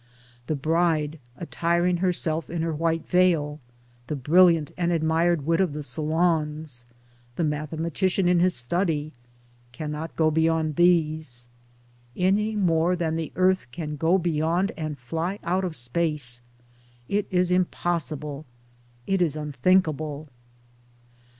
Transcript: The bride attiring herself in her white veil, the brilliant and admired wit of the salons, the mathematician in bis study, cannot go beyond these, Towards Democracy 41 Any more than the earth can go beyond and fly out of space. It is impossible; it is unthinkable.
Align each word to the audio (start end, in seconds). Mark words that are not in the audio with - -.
The 0.47 0.55
bride 0.55 1.19
attiring 1.37 1.97
herself 1.97 2.49
in 2.49 2.63
her 2.63 2.73
white 2.73 3.07
veil, 3.07 3.59
the 4.07 4.15
brilliant 4.15 4.71
and 4.75 4.91
admired 4.91 5.45
wit 5.45 5.61
of 5.61 5.73
the 5.73 5.83
salons, 5.83 6.85
the 7.35 7.43
mathematician 7.43 8.27
in 8.27 8.39
bis 8.39 8.55
study, 8.55 9.13
cannot 9.71 10.15
go 10.15 10.31
beyond 10.31 10.75
these, 10.75 11.49
Towards 12.15 12.15
Democracy 12.15 12.31
41 12.31 12.33
Any 12.33 12.55
more 12.55 12.95
than 12.95 13.15
the 13.15 13.31
earth 13.35 13.67
can 13.71 13.95
go 13.95 14.17
beyond 14.17 14.71
and 14.75 14.97
fly 14.97 15.37
out 15.43 15.63
of 15.63 15.75
space. 15.75 16.41
It 17.07 17.27
is 17.29 17.51
impossible; 17.51 18.47
it 19.05 19.21
is 19.21 19.35
unthinkable. 19.35 20.29